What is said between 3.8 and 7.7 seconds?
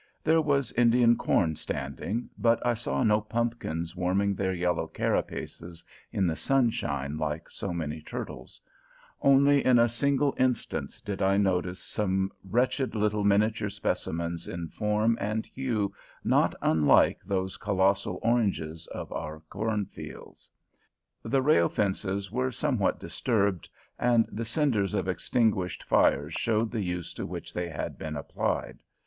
warming their yellow carapaces in the sunshine like